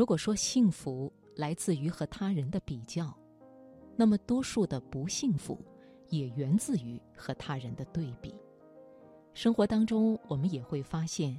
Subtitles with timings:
[0.00, 3.14] 如果说幸福来自于和他人的比较，
[3.96, 5.62] 那么多数的不幸福
[6.08, 8.34] 也源自于和他人的对比。
[9.34, 11.38] 生活当中，我们也会发现，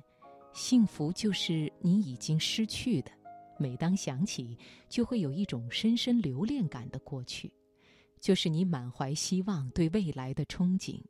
[0.54, 3.10] 幸福就是你已经失去的，
[3.58, 4.56] 每当想起，
[4.88, 7.52] 就会有一种深深留恋感的过去，
[8.20, 11.02] 就是你满怀希望对未来的憧憬，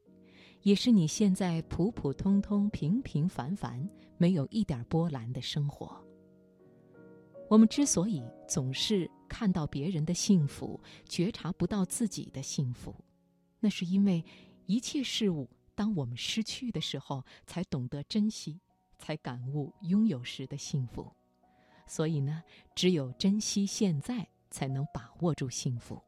[0.61, 3.85] 也是你现在普普通通、平平凡凡、
[4.17, 6.01] 没有一点波澜的生活。
[7.51, 12.95] 我们之所以总是看到别人的幸福，觉察不到自己的幸福，
[13.59, 14.23] 那是因为
[14.67, 15.49] 一切事物。
[15.75, 18.61] 当我们失去的时候，才懂得珍惜，
[18.97, 21.11] 才感悟拥有时的幸福。
[21.85, 22.41] 所以呢，
[22.73, 26.01] 只有珍惜现在，才能把握住幸福。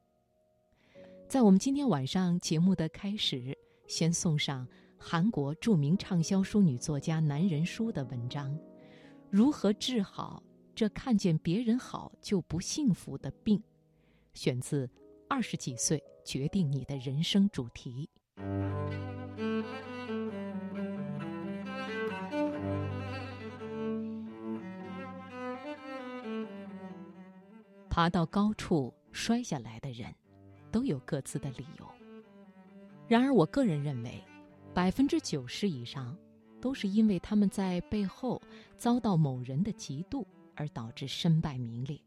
[1.27, 3.53] 在我们今天晚上节目的开始，
[3.85, 4.65] 先送上
[4.97, 8.57] 韩国著名畅销书女作家南人书的文章：
[9.29, 10.41] 如何治好
[10.75, 13.61] 这看见别人好就不幸福的病？
[14.33, 14.87] 选自
[15.29, 18.09] 《二十几岁决定你的人生》主题。
[27.87, 30.11] 爬到高处摔下来的人，
[30.71, 31.87] 都有各自的理由。
[33.07, 34.23] 然而，我个人认为，
[34.73, 36.17] 百分之九十以上，
[36.59, 38.41] 都是因为他们在背后
[38.75, 40.25] 遭到某人的嫉妒
[40.55, 41.99] 而导致身败名裂。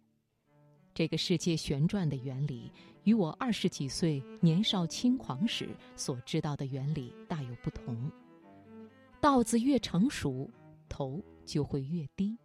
[0.95, 2.73] 这个世界旋转的原理，
[3.05, 8.11] 与我二十几岁年少轻狂时所知道的原理大有不同。
[9.21, 10.51] 稻子越成熟，
[10.89, 12.39] 头就会越低。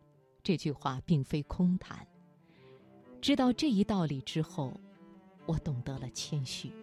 [0.44, 2.06] 这句话并非空谈。
[3.22, 4.74] 知道这一道理之后，
[5.46, 6.74] 我懂得了谦虚。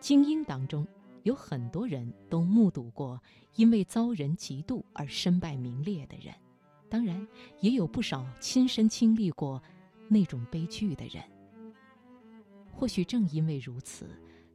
[0.00, 0.86] 精英当中
[1.24, 3.20] 有很多人都目睹过
[3.56, 6.34] 因为遭人嫉妒而身败名裂的人，
[6.88, 7.26] 当然
[7.60, 9.62] 也有不少亲身经历过
[10.08, 11.22] 那种悲剧的人。
[12.72, 14.08] 或许正因为如此，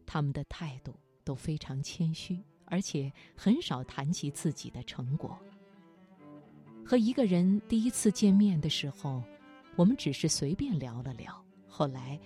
[0.06, 5.38] 他们的态度都非常谦虚，而且很少谈及自己的成果。
[6.86, 9.23] 和一个人第一次见面的时候。
[9.76, 12.20] 我们只是随便聊了聊，后来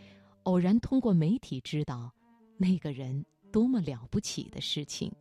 [0.44, 2.12] 偶然通过媒体知道，
[2.58, 5.12] 那个人多么了不起的事情，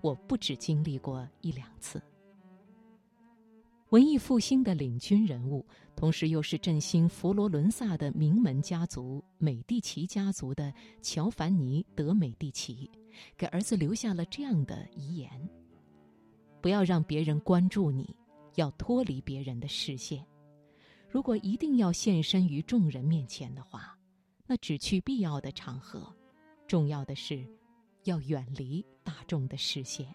[0.00, 2.00] 我不止经历过一两次。
[3.90, 5.64] 文艺复兴的领军人物，
[5.94, 12.90] 同时又是振兴佛罗伦萨的名门家族美第奇家族的乔凡尼·德美第奇，
[13.36, 15.30] 给儿子留下了这样的遗言：
[16.60, 18.12] 不要让别人关注你，
[18.56, 20.26] 要脱离别人的视线。
[21.08, 23.96] 如果一定要现身于众人面前的话，
[24.48, 26.12] 那只去必要的场合。
[26.66, 27.46] 重要的是，
[28.02, 30.12] 要远离大众的视线。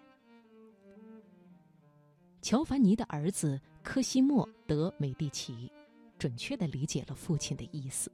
[2.41, 5.71] 乔凡尼的儿子科西莫·德美第奇，
[6.17, 8.11] 准确的理解了父亲的意思。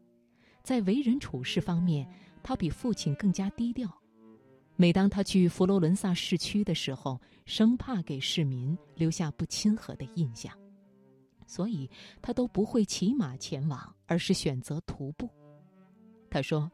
[0.62, 2.06] 在为人处事方面，
[2.44, 3.90] 他比父亲更加低调。
[4.76, 10.54] 每当他去佛罗伦萨市区的时候，生怕给市民留下不亲和的印象。
[11.48, 11.90] 所以，
[12.22, 15.30] 他都不会骑马前往，而是选择徒步。
[16.30, 16.70] 他说：“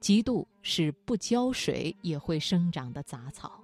[0.00, 3.62] 嫉妒是不浇水也会生长的杂草。”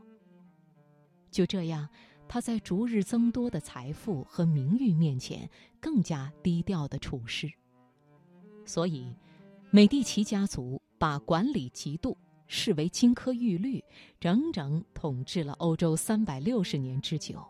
[1.33, 1.89] 就这样，
[2.29, 5.49] 他在逐日增多的财富和名誉面前，
[5.81, 7.51] 更加低调的处事。
[8.65, 9.15] 所以，
[9.71, 12.17] 美第奇家族把管理嫉妒
[12.47, 13.83] 视为金科玉律，
[14.21, 17.45] 整整统治了欧洲三百六十年之久。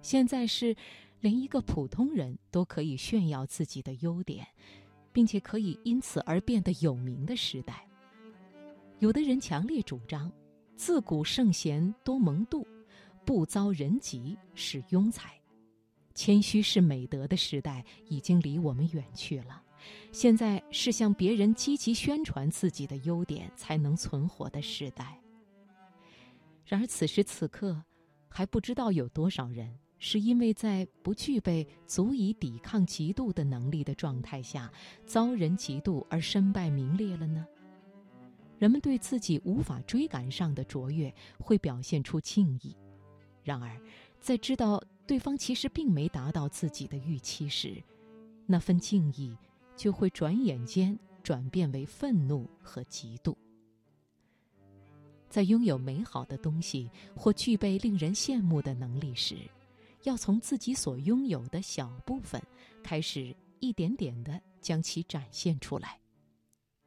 [0.00, 0.76] 现在是。
[1.22, 4.44] 连一个普通人都可以炫耀自己的优点，
[5.12, 7.86] 并且可以因此而变得有名的时代。
[8.98, 10.28] 有的人强烈主张
[10.74, 12.66] “自古圣贤多蒙妒，
[13.24, 15.32] 不遭人嫉是庸才”，
[16.14, 19.62] 谦虚是美德的时代已经离我们远去了。
[20.12, 25.18] 现在是向别人积极宣传自己的优点才能存活的时代。
[26.64, 27.82] 然而此时此刻，
[28.28, 29.78] 还不知道有多少人。
[30.04, 34.68] 是因为在不具备足以抵抗嫉妒的能力的状态下，
[35.06, 37.46] 遭人嫉妒而身败名裂了呢？
[38.58, 42.76] 人们对自己无法追赶上的卓越会表现出敬意，
[43.42, 43.80] 然而，
[44.20, 47.82] 在知道对方其实并没达到自己的预期时，
[48.46, 49.36] 那份敬意
[49.76, 53.34] 就会转眼间转变为愤怒和嫉妒。
[55.28, 59.36] 在拥有美好的东西或具备令人羡慕的能力时，
[60.02, 62.40] 要从自己所拥有的小部分
[62.82, 65.98] 开始，一点点的将其展现出来，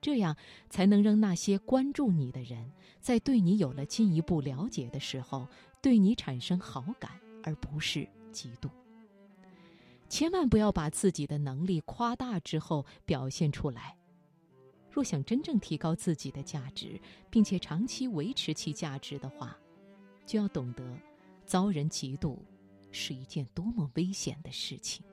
[0.05, 0.37] 这样
[0.69, 2.71] 才能让那些关注你的人，
[3.01, 5.47] 在对你有了进一步了解的时候，
[5.81, 8.69] 对你产生好感，而不是嫉妒。
[10.07, 13.97] 千万不要把自己的能力夸大之后表现出来。
[14.91, 19.57] 若想真正提高自己的价值，并且长期维持其价值的话，
[20.23, 20.83] 就要懂得，
[21.47, 22.37] 遭人嫉妒
[22.91, 25.03] 是一件多么危险的事情。